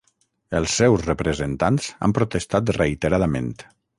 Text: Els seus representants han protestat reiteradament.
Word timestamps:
Els 0.59 0.71
seus 0.79 1.03
representants 1.09 1.91
han 2.07 2.17
protestat 2.19 2.75
reiteradament. 2.81 3.53